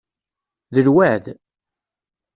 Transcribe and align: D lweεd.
D 0.75 0.77
lweεd. 0.87 1.25